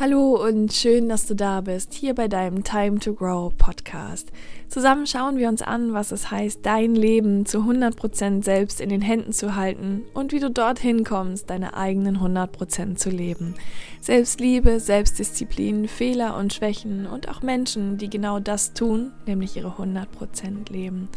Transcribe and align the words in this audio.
Hallo 0.00 0.40
und 0.46 0.72
schön, 0.72 1.08
dass 1.08 1.26
du 1.26 1.34
da 1.34 1.60
bist, 1.60 1.92
hier 1.92 2.14
bei 2.14 2.28
deinem 2.28 2.62
Time 2.62 3.00
to 3.00 3.14
Grow 3.14 3.52
Podcast. 3.58 4.30
Zusammen 4.68 5.08
schauen 5.08 5.38
wir 5.38 5.48
uns 5.48 5.60
an, 5.60 5.92
was 5.92 6.12
es 6.12 6.30
heißt, 6.30 6.60
dein 6.62 6.94
Leben 6.94 7.46
zu 7.46 7.62
100% 7.62 8.44
selbst 8.44 8.80
in 8.80 8.90
den 8.90 9.00
Händen 9.00 9.32
zu 9.32 9.56
halten 9.56 10.04
und 10.14 10.30
wie 10.30 10.38
du 10.38 10.52
dorthin 10.52 11.02
kommst, 11.02 11.50
deine 11.50 11.74
eigenen 11.74 12.18
100% 12.18 12.94
zu 12.94 13.10
leben. 13.10 13.56
Selbstliebe, 14.00 14.78
Selbstdisziplin, 14.78 15.88
Fehler 15.88 16.36
und 16.36 16.52
Schwächen 16.52 17.08
und 17.08 17.28
auch 17.28 17.42
Menschen, 17.42 17.98
die 17.98 18.08
genau 18.08 18.38
das 18.38 18.74
tun, 18.74 19.10
nämlich 19.26 19.56
ihre 19.56 19.70
100% 19.82 20.70
leben. 20.70 21.08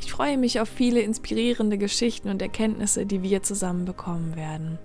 Ich 0.00 0.10
freue 0.10 0.38
mich 0.38 0.58
auf 0.58 0.68
viele 0.68 1.02
inspirierende 1.02 1.78
Geschichten 1.78 2.30
und 2.30 2.42
Erkenntnisse, 2.42 3.06
die 3.06 3.22
wir 3.22 3.44
zusammen 3.44 3.84
bekommen 3.84 4.34
werden. 4.34 4.80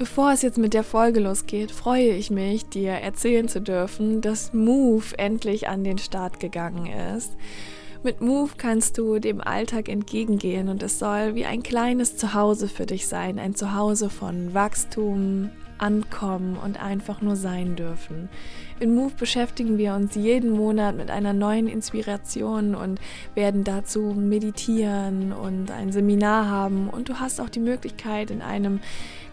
Bevor 0.00 0.32
es 0.32 0.40
jetzt 0.40 0.56
mit 0.56 0.72
der 0.72 0.82
Folge 0.82 1.20
losgeht, 1.20 1.70
freue 1.70 2.14
ich 2.14 2.30
mich, 2.30 2.64
dir 2.64 2.92
erzählen 2.92 3.48
zu 3.48 3.60
dürfen, 3.60 4.22
dass 4.22 4.54
Move 4.54 5.04
endlich 5.18 5.68
an 5.68 5.84
den 5.84 5.98
Start 5.98 6.40
gegangen 6.40 6.86
ist. 6.86 7.36
Mit 8.02 8.22
Move 8.22 8.52
kannst 8.56 8.96
du 8.96 9.18
dem 9.18 9.42
Alltag 9.42 9.90
entgegengehen 9.90 10.70
und 10.70 10.82
es 10.82 10.98
soll 10.98 11.34
wie 11.34 11.44
ein 11.44 11.62
kleines 11.62 12.16
Zuhause 12.16 12.66
für 12.66 12.86
dich 12.86 13.08
sein, 13.08 13.38
ein 13.38 13.54
Zuhause 13.54 14.08
von 14.08 14.54
Wachstum, 14.54 15.50
ankommen 15.80 16.56
und 16.56 16.82
einfach 16.82 17.20
nur 17.20 17.36
sein 17.36 17.76
dürfen. 17.76 18.28
In 18.78 18.94
Move 18.94 19.12
beschäftigen 19.18 19.78
wir 19.78 19.94
uns 19.94 20.14
jeden 20.14 20.50
Monat 20.50 20.96
mit 20.96 21.10
einer 21.10 21.32
neuen 21.32 21.68
Inspiration 21.68 22.74
und 22.74 23.00
werden 23.34 23.64
dazu 23.64 24.14
meditieren 24.16 25.32
und 25.32 25.70
ein 25.70 25.92
Seminar 25.92 26.48
haben. 26.48 26.88
Und 26.88 27.08
du 27.08 27.20
hast 27.20 27.40
auch 27.40 27.50
die 27.50 27.60
Möglichkeit, 27.60 28.30
in 28.30 28.40
einem 28.40 28.80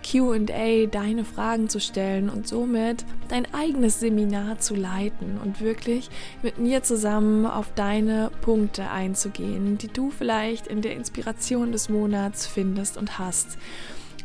QA 0.04 0.86
deine 0.90 1.26
Fragen 1.26 1.68
zu 1.68 1.80
stellen 1.80 2.30
und 2.30 2.48
somit 2.48 3.04
dein 3.28 3.54
eigenes 3.54 4.00
Seminar 4.00 4.60
zu 4.60 4.76
leiten 4.76 5.38
und 5.44 5.60
wirklich 5.60 6.10
mit 6.42 6.60
mir 6.60 6.84
zusammen 6.84 7.46
auf 7.46 7.74
deine 7.76 8.32
Punkte 8.42 8.90
einzugehen, 8.90 9.78
die 9.78 9.90
du 9.90 10.10
vielleicht 10.10 10.68
in 10.68 10.82
der 10.82 10.96
Inspiration 10.96 11.72
des 11.72 11.90
Monats 11.90 12.48
findest 12.48 12.98
und 12.98 13.20
hast. 13.20 13.58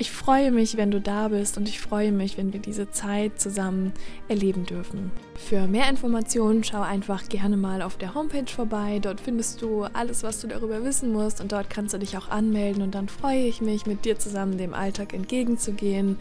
Ich 0.03 0.11
freue 0.11 0.50
mich, 0.50 0.77
wenn 0.77 0.91
du 0.91 1.00
da 1.00 1.28
bist 1.28 1.56
und 1.56 1.69
ich 1.69 1.78
freue 1.78 2.11
mich, 2.11 2.36
wenn 2.36 2.53
wir 2.53 2.58
diese 2.58 2.91
Zeit 2.91 3.41
zusammen 3.41 3.92
erleben 4.27 4.67
dürfen. 4.67 5.12
Für 5.36 5.69
mehr 5.69 5.89
Informationen 5.89 6.64
schau 6.64 6.81
einfach 6.81 7.28
gerne 7.28 7.56
mal 7.56 7.83
auf 7.83 7.98
der 7.98 8.12
Homepage 8.12 8.50
vorbei. 8.50 8.98
Dort 9.00 9.20
findest 9.20 9.62
du 9.62 9.84
alles, 9.84 10.25
was 10.25 10.41
du 10.41 10.48
darüber 10.48 10.83
wissen 10.83 11.12
musst 11.12 11.41
und 11.41 11.53
dort 11.53 11.70
kannst 11.70 11.95
du 11.95 11.98
dich 11.98 12.19
auch 12.19 12.30
anmelden 12.30 12.83
und 12.83 12.97
dann 12.97 13.08
freue 13.08 13.45
ich 13.45 13.61
mich, 13.61 13.86
mit 13.86 14.05
dir 14.05 14.19
zusammen 14.19 14.58
dem 14.58 14.75
Alltag 14.75 15.14
entgegenzugehen. 15.14 16.17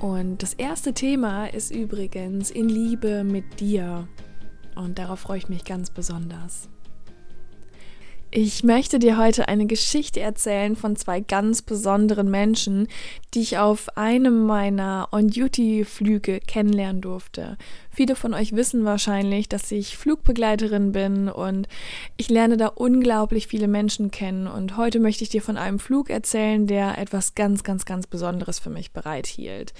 Und 0.00 0.42
das 0.42 0.52
erste 0.52 0.92
Thema 0.92 1.46
ist 1.46 1.74
übrigens 1.74 2.50
in 2.50 2.68
Liebe 2.68 3.24
mit 3.24 3.58
dir 3.58 4.06
und 4.74 4.98
darauf 4.98 5.20
freue 5.20 5.38
ich 5.38 5.48
mich 5.48 5.64
ganz 5.64 5.88
besonders. 5.88 6.68
Ich 8.36 8.64
möchte 8.64 8.98
dir 8.98 9.16
heute 9.16 9.46
eine 9.46 9.64
Geschichte 9.64 10.18
erzählen 10.18 10.74
von 10.74 10.96
zwei 10.96 11.20
ganz 11.20 11.62
besonderen 11.62 12.28
Menschen, 12.32 12.88
die 13.32 13.42
ich 13.42 13.58
auf 13.58 13.96
einem 13.96 14.44
meiner 14.44 15.06
On-Duty-Flüge 15.12 16.40
kennenlernen 16.40 17.00
durfte. 17.00 17.56
Viele 17.92 18.16
von 18.16 18.34
euch 18.34 18.50
wissen 18.56 18.84
wahrscheinlich, 18.84 19.48
dass 19.48 19.70
ich 19.70 19.96
Flugbegleiterin 19.96 20.90
bin 20.90 21.28
und 21.28 21.68
ich 22.16 22.28
lerne 22.28 22.56
da 22.56 22.66
unglaublich 22.66 23.46
viele 23.46 23.68
Menschen 23.68 24.10
kennen. 24.10 24.48
Und 24.48 24.76
heute 24.76 24.98
möchte 24.98 25.22
ich 25.22 25.30
dir 25.30 25.40
von 25.40 25.56
einem 25.56 25.78
Flug 25.78 26.10
erzählen, 26.10 26.66
der 26.66 26.98
etwas 26.98 27.36
ganz, 27.36 27.62
ganz, 27.62 27.84
ganz 27.84 28.08
Besonderes 28.08 28.58
für 28.58 28.70
mich 28.70 28.90
bereithielt. 28.90 29.72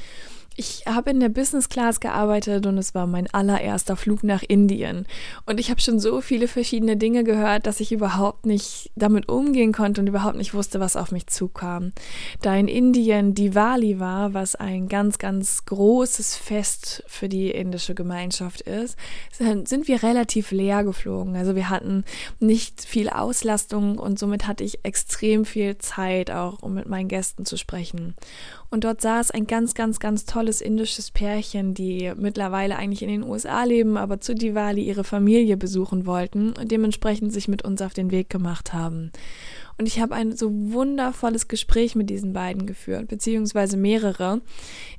Ich 0.57 0.85
habe 0.87 1.11
in 1.11 1.19
der 1.19 1.29
Business 1.31 1.69
Class 1.69 1.99
gearbeitet 1.99 2.67
und 2.67 2.79
es 2.79 2.95
war 2.95 3.07
mein 3.07 3.33
allererster 3.33 3.97
Flug 3.97 4.23
nach 4.23 4.43
Indien. 4.47 5.07
Und 5.47 5.59
ich 5.59 5.71
habe 5.71 5.81
schon 5.81 5.99
so 5.99 6.21
viele 6.21 6.47
verschiedene 6.47 6.97
Dinge 6.97 7.25
gehört, 7.25 7.67
dass 7.67 7.81
ich 7.81 7.91
überhaupt 7.91 8.47
nicht 8.47 8.93
damit 8.95 9.29
umgehen 9.29 9.73
konnte 9.73 10.01
und 10.01 10.07
überhaupt 10.07 10.37
nicht 10.37 10.55
wusste, 10.55 10.79
was 10.79 10.97
auf 10.97 11.11
mich 11.11 11.27
zukam. 11.27 11.93
Da 12.41 12.55
in 12.55 12.69
Indien 12.69 13.35
Diwali 13.35 13.99
war, 13.99 14.33
was 14.33 14.55
ein 14.55 14.89
ganz, 14.89 15.19
ganz 15.19 15.65
großes 15.65 16.37
Fest 16.37 17.03
für 17.09 17.29
die 17.29 17.51
indische 17.51 17.97
Gemeinschaft 17.97 18.61
ist, 18.61 18.97
sind 19.33 19.89
wir 19.89 20.05
relativ 20.05 20.53
leer 20.53 20.85
geflogen. 20.85 21.35
Also 21.35 21.57
wir 21.57 21.69
hatten 21.69 22.05
nicht 22.39 22.85
viel 22.85 23.09
Auslastung 23.09 23.99
und 23.99 24.21
somit 24.21 24.47
hatte 24.47 24.63
ich 24.63 24.85
extrem 24.85 25.45
viel 25.45 25.79
Zeit 25.79 26.31
auch, 26.31 26.63
um 26.63 26.75
mit 26.75 26.89
meinen 26.89 27.09
Gästen 27.09 27.45
zu 27.45 27.57
sprechen. 27.57 28.15
Und 28.71 28.83
dort 28.83 29.01
saß 29.01 29.31
ein 29.31 29.47
ganz, 29.47 29.75
ganz, 29.75 30.01
ganz 30.01 30.25
tolles 30.45 30.61
indisches 30.61 31.11
Pärchen, 31.11 31.73
die 31.73 32.13
mittlerweile 32.17 32.77
eigentlich 32.77 33.03
in 33.03 33.09
den 33.09 33.23
USA 33.23 33.65
leben, 33.65 33.97
aber 33.97 34.21
zu 34.21 34.35
Diwali 34.35 34.83
ihre 34.83 35.03
Familie 35.03 35.57
besuchen 35.57 36.05
wollten 36.05 36.53
und 36.53 36.71
dementsprechend 36.71 37.33
sich 37.33 37.49
mit 37.49 37.65
uns 37.65 37.81
auf 37.81 37.95
den 37.95 38.11
Weg 38.11 38.29
gemacht 38.29 38.75
haben. 38.75 39.11
Und 39.79 39.87
ich 39.87 40.01
habe 40.01 40.15
ein 40.15 40.37
so 40.37 40.51
wundervolles 40.53 41.49
Gespräch 41.49 41.95
mit 41.95 42.11
diesen 42.11 42.35
beiden 42.35 42.67
geführt, 42.67 43.09
beziehungsweise 43.09 43.79
mehrere, 43.79 44.43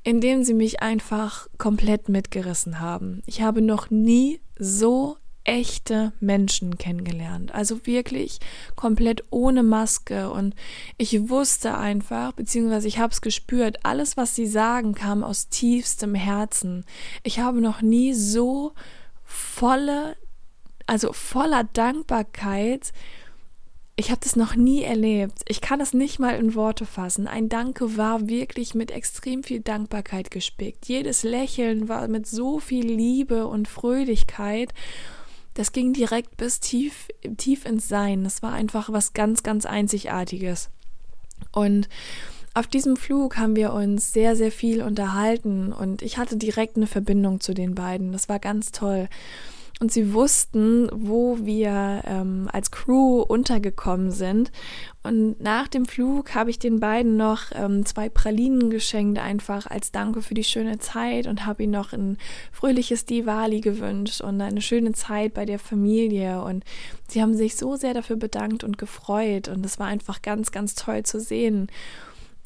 in 0.03 0.19
dem 0.19 0.43
sie 0.43 0.55
mich 0.55 0.81
einfach 0.81 1.47
komplett 1.59 2.09
mitgerissen 2.09 2.79
haben. 2.79 3.21
Ich 3.27 3.43
habe 3.43 3.61
noch 3.61 3.91
nie 3.91 4.41
so 4.57 5.17
echte 5.45 6.11
Menschen 6.19 6.77
kennengelernt. 6.77 7.53
Also 7.53 7.85
wirklich 7.85 8.39
komplett 8.75 9.23
ohne 9.29 9.63
Maske. 9.63 10.29
Und 10.29 10.55
ich 10.97 11.29
wusste 11.29 11.77
einfach, 11.77 12.33
beziehungsweise 12.33 12.87
ich 12.87 12.99
habe 12.99 13.13
es 13.13 13.21
gespürt, 13.21 13.79
alles, 13.83 14.17
was 14.17 14.35
sie 14.35 14.47
sagen, 14.47 14.93
kam 14.93 15.23
aus 15.23 15.49
tiefstem 15.49 16.15
Herzen. 16.15 16.83
Ich 17.23 17.39
habe 17.39 17.61
noch 17.61 17.81
nie 17.81 18.13
so 18.13 18.73
volle, 19.23 20.17
also 20.85 21.13
voller 21.13 21.63
Dankbarkeit, 21.63 22.91
ich 23.97 24.11
habe 24.11 24.19
das 24.21 24.35
noch 24.35 24.55
nie 24.55 24.83
erlebt. 24.83 25.39
Ich 25.47 25.61
kann 25.61 25.79
es 25.79 25.93
nicht 25.93 26.19
mal 26.19 26.35
in 26.35 26.53
Worte 26.53 26.85
fassen. 26.85 27.27
Ein 27.27 27.47
Danke 27.47 27.95
war 27.95 28.27
wirklich 28.27 28.75
mit 28.75 28.91
extrem 28.91 29.41
viel 29.41 29.61
Dankbarkeit 29.61 30.31
gespickt. 30.31 30.85
Jedes 30.87 31.23
Lächeln 31.23 31.87
war 31.87 32.09
mit 32.09 32.27
so 32.27 32.59
viel 32.59 32.85
Liebe 32.85 33.47
und 33.47 33.69
Fröhlichkeit 33.69 34.73
das 35.55 35.71
ging 35.71 35.93
direkt 35.93 36.37
bis 36.37 36.59
tief, 36.59 37.07
tief 37.37 37.65
ins 37.65 37.87
Sein. 37.87 38.23
Das 38.23 38.43
war 38.43 38.53
einfach 38.53 38.91
was 38.91 39.13
ganz, 39.13 39.41
ganz 39.41 39.65
Einzigartiges. 39.65 40.69
Und 41.51 41.89
auf 42.53 42.67
diesem 42.67 42.95
Flug 42.95 43.37
haben 43.37 43.55
wir 43.55 43.73
uns 43.73 44.13
sehr, 44.13 44.35
sehr 44.35 44.51
viel 44.51 44.81
unterhalten 44.81 45.73
und 45.73 46.01
ich 46.01 46.17
hatte 46.17 46.37
direkt 46.37 46.77
eine 46.77 46.87
Verbindung 46.87 47.41
zu 47.41 47.53
den 47.53 47.73
beiden. 47.75 48.11
Das 48.11 48.29
war 48.29 48.39
ganz 48.39 48.71
toll 48.71 49.09
und 49.79 49.91
sie 49.91 50.13
wussten, 50.13 50.89
wo 50.93 51.37
wir 51.41 52.01
ähm, 52.05 52.49
als 52.51 52.71
Crew 52.71 53.21
untergekommen 53.21 54.11
sind. 54.11 54.51
Und 55.03 55.39
nach 55.41 55.67
dem 55.67 55.85
Flug 55.85 56.33
habe 56.33 56.49
ich 56.49 56.59
den 56.59 56.79
beiden 56.79 57.17
noch 57.17 57.51
ähm, 57.53 57.85
zwei 57.85 58.07
Pralinen 58.07 58.69
geschenkt, 58.69 59.19
einfach 59.19 59.67
als 59.67 59.91
Danke 59.91 60.21
für 60.21 60.33
die 60.33 60.45
schöne 60.45 60.79
Zeit 60.79 61.27
und 61.27 61.45
habe 61.45 61.63
ihnen 61.63 61.73
noch 61.73 61.91
ein 61.91 62.17
fröhliches 62.53 63.05
Diwali 63.05 63.59
gewünscht 63.59 64.21
und 64.21 64.39
eine 64.39 64.61
schöne 64.61 64.93
Zeit 64.93 65.33
bei 65.33 65.45
der 65.45 65.59
Familie. 65.59 66.41
Und 66.41 66.63
sie 67.09 67.21
haben 67.21 67.35
sich 67.35 67.57
so 67.57 67.75
sehr 67.75 67.93
dafür 67.93 68.15
bedankt 68.15 68.63
und 68.63 68.77
gefreut. 68.77 69.49
Und 69.49 69.65
es 69.65 69.77
war 69.77 69.87
einfach 69.87 70.21
ganz, 70.21 70.51
ganz 70.51 70.75
toll 70.75 71.03
zu 71.03 71.19
sehen. 71.19 71.67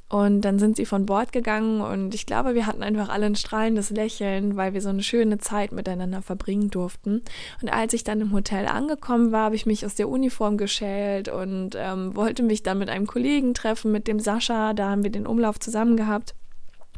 Und 0.10 0.42
dann 0.42 0.58
sind 0.58 0.76
sie 0.76 0.88
von 0.88 1.06
Bord 1.06 1.32
gegangen 1.32 1.82
und 1.82 2.16
ich 2.16 2.26
glaube, 2.26 2.56
wir 2.56 2.66
hatten 2.66 2.82
einfach 2.82 3.10
alle 3.10 3.28
ein 3.28 3.36
strahlendes 3.36 3.92
Lächeln, 3.92 4.58
weil 4.58 4.74
wir 4.74 4.82
so 4.82 4.90
eine 4.90 5.04
schöne 5.04 5.38
Zeit 5.38 5.72
miteinander 5.72 6.24
verbringen 6.24 6.72
durften. 6.72 7.22
Und 7.62 7.72
als 7.72 7.94
ich 7.94 8.04
dann 8.04 8.20
im 8.20 8.34
Hotel 8.34 8.66
angekommen 8.66 9.32
war, 9.32 9.46
habe 9.46 9.56
ich 9.56 9.68
mich 9.68 9.86
aus 9.86 9.94
der 9.94 10.10
Uniform 10.10 10.58
geschält 10.58 11.30
und 11.30 11.76
ähm, 11.76 12.16
wollte 12.16 12.42
mich 12.42 12.64
dann 12.64 12.80
mit 12.80 12.90
einem 12.90 13.06
Kollegen 13.06 13.54
treffen, 13.54 13.92
mit 13.92 14.08
dem 14.08 14.20
Sascha. 14.20 14.74
Da 14.74 14.90
haben 14.90 15.04
wir 15.04 15.12
den 15.12 15.28
Umlauf 15.28 15.60
zusammen 15.60 15.96
gehabt. 15.96 16.34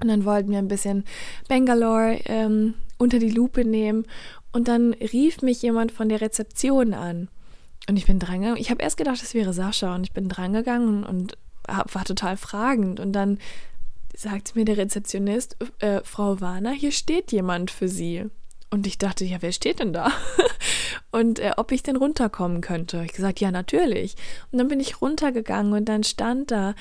Und 0.02 0.08
dann 0.08 0.24
wollten 0.24 0.50
wir 0.50 0.60
ein 0.60 0.70
bisschen 0.70 1.04
Bangalore 1.50 2.18
ähm, 2.26 2.76
unter 2.98 3.20
die 3.20 3.30
Lupe 3.30 3.66
nehmen. 3.66 4.06
Und 4.54 4.70
dann 4.70 4.94
rief 4.94 5.42
mich 5.42 5.62
jemand 5.62 5.92
von 5.92 6.08
der 6.08 6.22
Rezeption 6.22 6.94
an. 6.94 7.28
Und 7.90 7.98
ich 7.98 8.06
bin 8.06 8.20
drangegangen. 8.20 8.60
Ich 8.62 8.72
habe 8.72 8.82
erst 8.82 8.96
gedacht, 8.96 9.22
es 9.22 9.34
wäre 9.34 9.52
Sascha. 9.52 9.96
Und 9.96 10.04
ich 10.04 10.14
bin 10.14 10.30
drangegangen 10.30 11.04
und 11.04 11.38
war 11.92 12.06
total 12.06 12.38
fragend. 12.38 13.00
Und 13.00 13.14
dann 13.14 13.40
sagt 14.16 14.56
mir 14.56 14.66
der 14.66 14.78
Rezeptionist, 14.78 15.58
äh, 15.80 16.02
Frau 16.04 16.42
Warner, 16.42 16.72
hier 16.72 16.92
steht 16.92 17.32
jemand 17.32 17.72
für 17.72 17.88
Sie. 17.88 18.26
Und 18.70 18.88
ich 18.88 18.98
dachte, 18.98 19.26
ja, 19.26 19.38
wer 19.42 19.52
steht 19.52 19.80
denn 19.80 19.92
da? 19.94 20.12
und 21.12 21.40
äh, 21.40 21.52
ob 21.58 21.72
ich 21.72 21.84
denn 21.84 21.98
runterkommen 21.98 22.62
könnte. 22.62 23.04
Ich 23.04 23.14
gesagt, 23.14 23.40
ja, 23.40 23.52
natürlich. 23.52 24.16
Und 24.52 24.60
dann 24.60 24.70
bin 24.70 24.80
ich 24.80 25.02
runtergegangen 25.02 25.74
und 25.74 25.86
dann 25.86 26.04
stand 26.04 26.52
da 26.52 26.74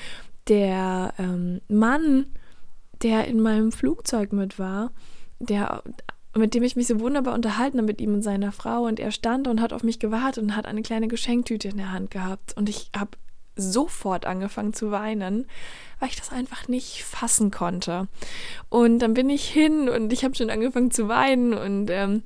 der 0.47 1.13
ähm, 1.19 1.61
Mann, 1.67 2.27
der 3.01 3.27
in 3.27 3.41
meinem 3.41 3.71
Flugzeug 3.71 4.31
mit 4.31 4.57
war, 4.57 4.91
der 5.39 5.83
mit 6.33 6.53
dem 6.53 6.63
ich 6.63 6.77
mich 6.77 6.87
so 6.87 6.99
wunderbar 7.01 7.33
unterhalten 7.33 7.77
habe 7.77 7.87
mit 7.87 7.99
ihm 7.99 8.13
und 8.13 8.21
seiner 8.21 8.53
Frau 8.53 8.83
und 8.83 8.99
er 8.99 9.11
stand 9.11 9.47
und 9.47 9.59
hat 9.59 9.73
auf 9.73 9.83
mich 9.83 9.99
gewartet 9.99 10.41
und 10.41 10.55
hat 10.55 10.65
eine 10.65 10.81
kleine 10.81 11.09
Geschenktüte 11.09 11.67
in 11.67 11.77
der 11.77 11.91
Hand 11.91 12.11
gehabt 12.11 12.55
und 12.55 12.69
ich 12.69 12.89
habe 12.95 13.17
sofort 13.61 14.25
angefangen 14.25 14.73
zu 14.73 14.91
weinen, 14.91 15.47
weil 15.99 16.09
ich 16.09 16.15
das 16.15 16.31
einfach 16.31 16.67
nicht 16.67 17.03
fassen 17.03 17.51
konnte. 17.51 18.07
Und 18.69 18.99
dann 18.99 19.13
bin 19.13 19.29
ich 19.29 19.47
hin 19.47 19.87
und 19.87 20.11
ich 20.11 20.23
habe 20.23 20.35
schon 20.35 20.49
angefangen 20.49 20.91
zu 20.91 21.07
weinen 21.07 21.53
und 21.53 21.89
ähm, 21.89 22.23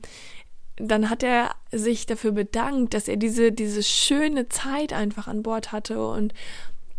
dann 0.77 1.09
hat 1.09 1.23
er 1.23 1.51
sich 1.71 2.05
dafür 2.05 2.31
bedankt, 2.31 2.93
dass 2.93 3.07
er 3.07 3.17
diese, 3.17 3.51
diese 3.51 3.83
schöne 3.83 4.49
Zeit 4.49 4.91
einfach 4.93 5.27
an 5.27 5.43
Bord 5.43 5.71
hatte 5.71 6.05
und 6.05 6.33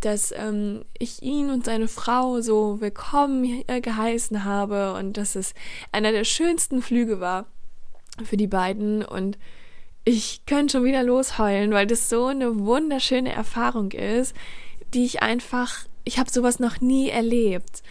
dass 0.01 0.33
ähm, 0.33 0.85
ich 0.99 1.23
ihn 1.23 1.51
und 1.51 1.65
seine 1.65 1.89
Frau 1.89 2.41
so 2.41 2.81
willkommen 2.81 3.65
äh, 3.67 3.81
geheißen 3.81 4.45
habe 4.45 4.95
und 4.95 5.17
dass 5.17 5.35
es 5.35 5.55
einer 5.93 6.13
der 6.13 6.25
schönsten 6.25 6.83
Flüge 6.83 7.21
war 7.21 7.47
für 8.25 8.37
die 8.37 8.47
beiden 8.47 9.05
und 9.05 9.39
ich 10.09 10.47
könnte 10.47 10.79
schon 10.79 10.85
wieder 10.85 11.03
losheulen, 11.03 11.73
weil 11.73 11.87
das 11.87 12.09
so 12.09 12.27
eine 12.27 12.61
wunderschöne 12.61 13.33
Erfahrung 13.33 13.91
ist, 13.91 14.37
die 14.95 15.05
ich 15.05 15.21
einfach, 15.21 15.85
ich 16.05 16.19
habe 16.19 16.31
sowas 16.31 16.61
noch 16.61 16.81
nie 16.81 17.11
erlebt. 17.11 17.83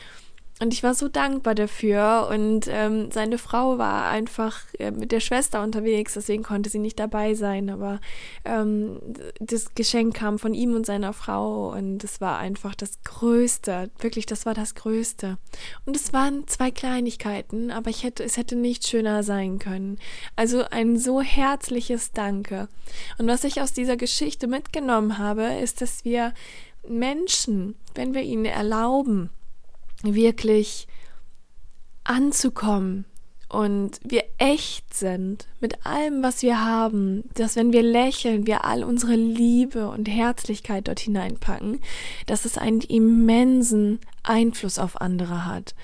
Und 0.62 0.74
ich 0.74 0.84
war 0.84 0.94
so 0.94 1.10
dankbar 1.10 1.54
dafür. 1.54 2.30
Und 2.32 2.68
ähm, 2.70 3.12
seine 3.12 3.38
Frau 3.38 3.78
war 3.78 4.06
einfach 4.06 4.62
äh, 4.80 4.92
mit 4.92 5.12
der 5.12 5.20
Schwester 5.20 5.62
unterwegs, 5.62 6.14
deswegen 6.14 6.44
konnte 6.44 6.70
sie 6.70 6.80
nicht 6.80 6.98
dabei 6.98 7.34
sein. 7.34 7.70
Aber 7.70 8.00
ähm, 8.46 9.00
das 9.40 9.76
Geschenk 9.76 10.16
kam 10.16 10.40
von 10.40 10.54
ihm 10.54 10.74
und 10.74 10.86
seiner 10.86 11.12
Frau 11.12 11.74
und 11.74 12.04
es 12.04 12.22
war 12.22 12.38
einfach 12.38 12.74
das 12.74 13.04
Größte. 13.04 13.90
Wirklich, 14.00 14.26
das 14.26 14.46
war 14.46 14.54
das 14.54 14.76
Größte. 14.76 15.38
Und 15.86 15.98
es 15.98 16.14
waren 16.14 16.48
zwei 16.48 16.72
Kleinigkeiten, 16.72 17.70
aber 17.72 17.90
ich 17.90 18.04
hätte, 18.04 18.24
es 18.24 18.38
hätte 18.38 18.56
nicht 18.56 18.88
schöner 18.88 19.24
sein 19.24 19.60
können. 19.60 20.00
Also 20.38 20.64
ein 20.72 20.98
so 20.98 21.22
herzliches 21.22 22.14
Danke. 22.14 22.70
Und 23.18 23.28
was 23.28 23.44
ich 23.44 23.60
aus 23.60 23.74
dieser 23.74 23.98
Geschichte 23.98 24.48
mitgenommen 24.48 25.18
habe, 25.18 25.44
ist, 25.56 25.82
dass 25.82 26.06
wir 26.06 26.34
Menschen, 26.88 27.76
wenn 27.94 28.14
wir 28.14 28.22
ihnen 28.22 28.46
erlauben, 28.46 29.32
wirklich 30.04 30.88
anzukommen 32.04 33.06
und 33.48 34.00
wir 34.04 34.24
echt 34.38 34.94
sind 34.94 35.48
mit 35.62 35.86
allem, 35.86 36.24
was 36.24 36.42
wir 36.42 36.66
haben, 36.66 37.24
dass 37.36 37.56
wenn 37.56 37.72
wir 37.72 37.84
lächeln, 37.84 38.48
wir 38.48 38.66
all 38.66 38.84
unsere 38.84 39.16
Liebe 39.16 39.88
und 39.88 40.10
Herzlichkeit 40.10 40.88
dort 40.88 41.00
hineinpacken, 41.00 41.80
dass 42.26 42.46
es 42.46 42.58
einen 42.58 42.82
immensen 42.82 44.00
Einfluss 44.24 44.80
auf 44.80 45.00
andere 45.00 45.46
hat. 45.46 45.76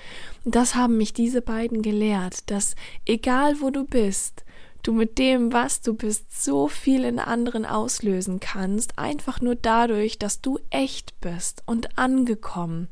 Das 0.44 0.74
haben 0.74 0.96
mich 0.96 1.12
diese 1.12 1.40
beiden 1.40 1.82
gelehrt, 1.82 2.50
dass 2.50 2.74
egal 3.06 3.60
wo 3.60 3.70
du 3.70 3.84
bist, 3.84 4.44
du 4.82 4.92
mit 4.92 5.18
dem, 5.18 5.52
was 5.52 5.80
du 5.80 5.94
bist, 5.94 6.44
so 6.44 6.68
viel 6.68 7.04
in 7.04 7.18
anderen 7.18 7.64
auslösen 7.64 8.40
kannst, 8.40 8.98
einfach 8.98 9.40
nur 9.40 9.54
dadurch, 9.54 10.18
dass 10.18 10.40
du 10.40 10.58
echt 10.70 11.20
bist 11.20 11.62
und 11.66 11.98
angekommen 11.98 12.88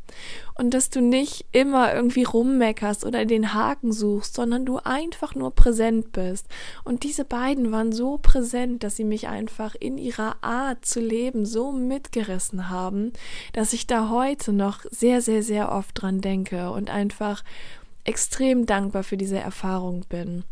und 0.55 0.73
dass 0.73 0.91
du 0.91 1.01
nicht 1.01 1.47
immer 1.53 1.93
irgendwie 1.93 2.23
rummeckerst 2.23 3.05
oder 3.05 3.25
den 3.25 3.55
Haken 3.55 3.93
suchst, 3.93 4.35
sondern 4.35 4.65
du 4.65 4.79
einfach 4.79 5.35
nur 5.35 5.51
präsent 5.51 6.13
bist. 6.13 6.47
Und 6.85 7.03
diese 7.03 7.25
beiden 7.25 7.73
waren 7.73 7.93
so 7.93 8.19
präsent, 8.19 8.85
dass 8.85 8.97
sie 8.97 9.05
mich 9.05 9.29
einfach 9.29 9.75
in 9.75 9.99
ihrer 9.99 10.37
Art 10.43 10.85
zu 10.85 11.01
leben 11.01 11.45
so 11.45 11.73
mitgerissen 11.73 12.69
haben, 12.69 13.13
dass 13.53 13.73
ich 13.73 13.87
da 13.87 14.11
heute 14.11 14.53
noch 14.53 14.85
sehr, 14.91 15.21
sehr, 15.21 15.43
sehr 15.43 15.73
oft 15.73 16.01
dran 16.01 16.21
denke 16.21 16.71
und 16.71 16.89
einfach 16.89 17.43
extrem 18.05 18.67
dankbar 18.67 19.03
für 19.03 19.17
diese 19.17 19.39
Erfahrung 19.39 20.05
bin. 20.09 20.45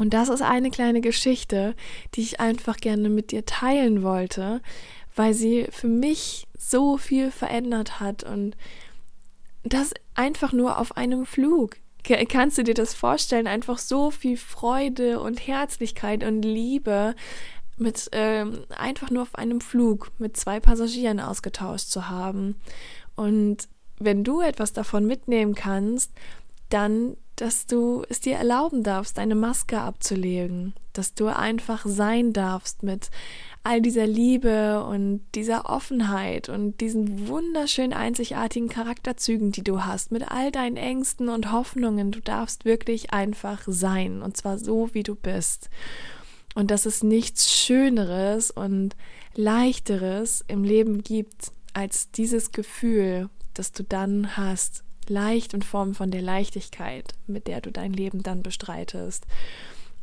Und 0.00 0.14
das 0.14 0.30
ist 0.30 0.40
eine 0.40 0.70
kleine 0.70 1.02
Geschichte, 1.02 1.74
die 2.14 2.22
ich 2.22 2.40
einfach 2.40 2.78
gerne 2.78 3.10
mit 3.10 3.32
dir 3.32 3.44
teilen 3.44 4.02
wollte, 4.02 4.62
weil 5.14 5.34
sie 5.34 5.66
für 5.70 5.88
mich 5.88 6.46
so 6.56 6.96
viel 6.96 7.30
verändert 7.30 8.00
hat 8.00 8.24
und 8.24 8.56
das 9.62 9.92
einfach 10.14 10.52
nur 10.52 10.78
auf 10.78 10.96
einem 10.96 11.26
Flug. 11.26 11.76
Kannst 12.30 12.56
du 12.56 12.64
dir 12.64 12.72
das 12.72 12.94
vorstellen? 12.94 13.46
Einfach 13.46 13.76
so 13.76 14.10
viel 14.10 14.38
Freude 14.38 15.20
und 15.20 15.46
Herzlichkeit 15.46 16.24
und 16.24 16.42
Liebe 16.42 17.14
mit 17.76 18.08
ähm, 18.12 18.64
einfach 18.70 19.10
nur 19.10 19.22
auf 19.22 19.34
einem 19.34 19.60
Flug 19.60 20.12
mit 20.18 20.34
zwei 20.34 20.60
Passagieren 20.60 21.20
ausgetauscht 21.20 21.88
zu 21.88 22.08
haben. 22.08 22.56
Und 23.16 23.68
wenn 23.98 24.24
du 24.24 24.40
etwas 24.40 24.72
davon 24.72 25.06
mitnehmen 25.06 25.54
kannst, 25.54 26.10
dann 26.70 27.18
dass 27.40 27.64
du 27.64 28.04
es 28.10 28.20
dir 28.20 28.36
erlauben 28.36 28.82
darfst, 28.82 29.16
deine 29.16 29.34
Maske 29.34 29.80
abzulegen, 29.80 30.74
dass 30.92 31.14
du 31.14 31.26
einfach 31.28 31.86
sein 31.86 32.34
darfst 32.34 32.82
mit 32.82 33.10
all 33.62 33.80
dieser 33.80 34.06
Liebe 34.06 34.84
und 34.84 35.22
dieser 35.34 35.70
Offenheit 35.70 36.50
und 36.50 36.82
diesen 36.82 37.28
wunderschön 37.28 37.94
einzigartigen 37.94 38.68
Charakterzügen, 38.68 39.52
die 39.52 39.64
du 39.64 39.86
hast, 39.86 40.12
mit 40.12 40.30
all 40.30 40.52
deinen 40.52 40.76
Ängsten 40.76 41.30
und 41.30 41.50
Hoffnungen. 41.50 42.10
Du 42.10 42.20
darfst 42.20 42.66
wirklich 42.66 43.14
einfach 43.14 43.62
sein 43.66 44.20
und 44.20 44.36
zwar 44.36 44.58
so, 44.58 44.90
wie 44.92 45.02
du 45.02 45.14
bist. 45.14 45.70
Und 46.54 46.70
dass 46.70 46.84
es 46.84 47.02
nichts 47.02 47.50
Schöneres 47.50 48.50
und 48.50 48.96
Leichteres 49.34 50.44
im 50.46 50.62
Leben 50.62 51.02
gibt 51.02 51.52
als 51.72 52.10
dieses 52.10 52.52
Gefühl, 52.52 53.30
das 53.54 53.72
du 53.72 53.82
dann 53.82 54.36
hast, 54.36 54.84
leicht 55.10 55.52
in 55.52 55.62
Form 55.62 55.94
von 55.94 56.10
der 56.10 56.22
Leichtigkeit, 56.22 57.12
mit 57.26 57.46
der 57.46 57.60
du 57.60 57.70
dein 57.70 57.92
Leben 57.92 58.22
dann 58.22 58.42
bestreitest. 58.42 59.26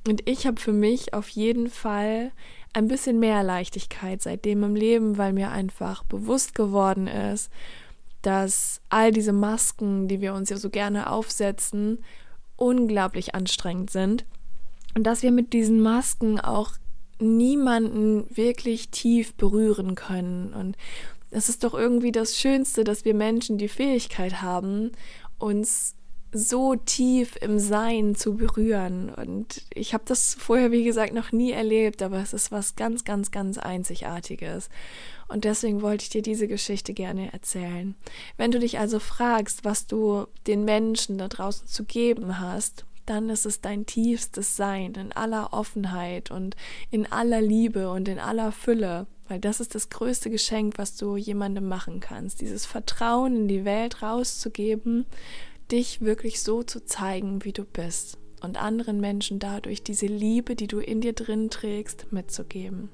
Und 0.08 0.28
ich 0.30 0.46
habe 0.46 0.62
für 0.62 0.74
mich 0.74 1.14
auf 1.14 1.30
jeden 1.30 1.70
Fall 1.70 2.32
ein 2.74 2.88
bisschen 2.88 3.20
mehr 3.20 3.44
Leichtigkeit 3.44 4.22
seitdem 4.22 4.64
im 4.64 4.76
Leben, 4.76 5.18
weil 5.18 5.34
mir 5.34 5.52
einfach 5.52 6.04
bewusst 6.04 6.54
geworden 6.54 7.08
ist, 7.08 7.50
dass 8.22 8.82
all 8.90 9.12
diese 9.12 9.34
Masken, 9.34 10.08
die 10.08 10.22
wir 10.22 10.34
uns 10.34 10.50
ja 10.50 10.58
so 10.58 10.70
gerne 10.70 11.10
aufsetzen, 11.10 12.04
unglaublich 12.56 13.36
anstrengend 13.36 13.90
sind 13.90 14.26
und 14.96 15.04
dass 15.04 15.24
wir 15.24 15.32
mit 15.32 15.54
diesen 15.54 15.82
Masken 15.82 16.40
auch 16.40 16.72
niemanden 17.20 18.26
wirklich 18.36 18.90
tief 18.90 19.34
berühren 19.36 19.96
können 19.96 20.54
und 20.54 20.76
es 21.32 21.50
ist 21.50 21.64
doch 21.64 21.74
irgendwie 21.74 22.12
das 22.12 22.38
Schönste, 22.38 22.84
dass 22.84 23.06
wir 23.06 23.14
Menschen 23.14 23.58
die 23.58 23.68
Fähigkeit 23.68 24.42
haben, 24.42 24.92
uns 25.38 25.96
so 26.34 26.76
tief 26.76 27.38
im 27.42 27.58
Sein 27.58 28.16
zu 28.16 28.36
berühren. 28.36 29.10
Und 29.10 29.64
ich 29.74 29.94
habe 29.94 30.04
das 30.06 30.34
vorher, 30.34 30.72
wie 30.72 30.84
gesagt, 30.84 31.14
noch 31.14 31.32
nie 31.32 31.52
erlebt, 31.52 32.02
aber 32.02 32.18
es 32.18 32.34
ist 32.34 32.52
was 32.52 32.76
ganz, 32.76 33.06
ganz, 33.06 33.32
ganz 33.32 33.58
Einzigartiges. 33.58 34.70
Und 35.28 35.46
deswegen 35.46 35.82
wollte 35.82 36.04
ich 36.04 36.10
dir 36.10 36.22
diese 36.22 36.48
Geschichte 36.48 36.94
gerne 36.94 37.32
erzählen. 37.34 37.96
Wenn 38.38 38.52
du 38.52 38.60
dich 38.60 38.80
also 38.80 39.00
fragst, 39.00 39.66
was 39.66 39.88
du 39.88 40.28
den 40.48 40.66
Menschen 40.66 41.18
da 41.18 41.28
draußen 41.28 41.68
zu 41.68 41.86
geben 41.86 42.40
hast, 42.40 42.86
dann 43.06 43.30
ist 43.30 43.46
es 43.46 43.62
dein 43.62 43.86
tiefstes 43.86 44.58
Sein 44.58 44.94
in 44.96 45.14
aller 45.14 45.54
Offenheit 45.54 46.30
und 46.30 46.56
in 46.92 47.10
aller 47.10 47.42
Liebe 47.42 47.90
und 47.90 48.08
in 48.10 48.20
aller 48.20 48.52
Fülle. 48.52 49.08
Weil 49.28 49.40
das 49.40 49.60
ist 49.60 49.76
das 49.76 49.90
größte 49.90 50.30
Geschenk, 50.30 50.78
was 50.78 50.96
du 50.96 51.18
jemandem 51.18 51.68
machen 51.68 52.00
kannst. 52.00 52.42
Dieses 52.42 52.66
Vertrauen 52.66 53.36
in 53.36 53.48
die 53.48 53.66
Welt 53.66 54.02
rauszugeben, 54.02 55.06
dich 55.72 56.02
wirklich 56.02 56.42
so 56.42 56.64
zu 56.64 56.86
zeigen, 56.86 57.44
wie 57.44 57.54
du 57.54 57.66
bist. 57.66 58.18
Und 58.42 58.58
anderen 58.58 59.02
Menschen 59.02 59.40
dadurch 59.40 59.84
diese 59.84 60.06
Liebe, 60.06 60.56
die 60.56 60.68
du 60.68 60.80
in 60.80 61.02
dir 61.02 61.14
drin 61.14 61.50
trägst, 61.50 62.12
mitzugeben. 62.12 62.90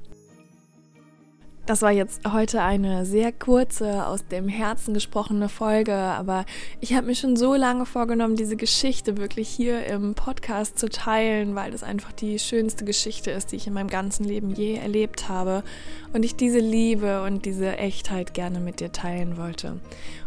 Das 1.65 1.81
war 1.81 1.91
jetzt 1.91 2.29
heute 2.29 2.61
eine 2.61 3.05
sehr 3.05 3.31
kurze, 3.31 4.05
aus 4.05 4.27
dem 4.27 4.49
Herzen 4.49 4.93
gesprochene 4.93 5.47
Folge, 5.47 5.95
aber 5.95 6.43
ich 6.81 6.93
habe 6.93 7.07
mir 7.07 7.15
schon 7.15 7.37
so 7.37 7.55
lange 7.55 7.85
vorgenommen, 7.85 8.35
diese 8.35 8.57
Geschichte 8.57 9.15
wirklich 9.15 9.47
hier 9.47 9.85
im 9.85 10.13
Podcast 10.13 10.77
zu 10.77 10.89
teilen, 10.89 11.55
weil 11.55 11.71
das 11.71 11.81
einfach 11.81 12.11
die 12.11 12.37
schönste 12.37 12.83
Geschichte 12.83 13.31
ist, 13.31 13.53
die 13.53 13.55
ich 13.55 13.65
in 13.65 13.71
meinem 13.71 13.87
ganzen 13.87 14.25
Leben 14.25 14.51
je 14.51 14.75
erlebt 14.75 15.29
habe 15.29 15.63
und 16.11 16.25
ich 16.25 16.35
diese 16.35 16.59
Liebe 16.59 17.23
und 17.23 17.45
diese 17.45 17.77
Echtheit 17.77 18.33
gerne 18.33 18.59
mit 18.59 18.81
dir 18.81 18.91
teilen 18.91 19.37
wollte. 19.37 19.79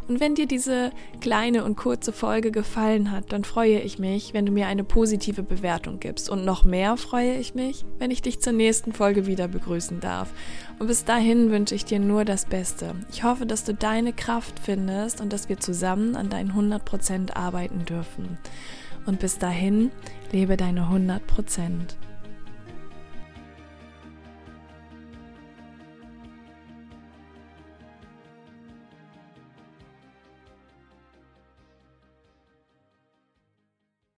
Und 0.09 0.21
wenn 0.21 0.37
dir 0.37 0.47
diese 0.47 0.93
kleine 1.21 1.65
und 1.65 1.77
kurze 1.77 2.13
Folge 2.13 2.53
gefallen 2.53 3.11
hat, 3.11 3.33
dann 3.33 3.43
freue 3.43 3.81
ich 3.81 3.99
mich, 3.99 4.35
wenn 4.35 4.47
du 4.47 4.53
mir 4.53 4.69
eine 4.69 4.85
positive 4.85 5.43
Bewertung 5.43 5.99
gibst. 5.99 6.31
Und 6.31 6.45
noch 6.45 6.65
mehr 6.65 6.97
freue 6.97 7.37
ich 7.37 7.57
mich, 7.57 7.85
wenn 7.99 8.13
ich 8.13 8.23
dich 8.23 8.41
zur 8.41 8.53
nächsten 8.53 8.93
Folge 8.93 9.27
wieder 9.27 9.49
begrüßen 9.49 9.99
darf. 9.99 10.33
Und 10.79 10.87
bis 10.87 11.05
dahin 11.27 11.51
wünsche 11.51 11.75
ich 11.75 11.85
dir 11.85 11.99
nur 11.99 12.25
das 12.25 12.45
Beste. 12.45 12.95
Ich 13.11 13.25
hoffe, 13.25 13.47
dass 13.47 13.65
du 13.65 13.75
deine 13.75 14.13
Kraft 14.13 14.61
findest 14.61 15.21
und 15.21 15.33
dass 15.33 15.49
wir 15.49 15.59
zusammen 15.59 16.15
an 16.15 16.31
deinen 16.31 16.53
100% 16.53 17.35
arbeiten 17.35 17.85
dürfen. 17.85 18.39
Und 19.07 19.19
bis 19.19 19.37
dahin, 19.37 19.91
lebe 20.31 20.57
deine 20.57 20.83
100%. 20.83 21.97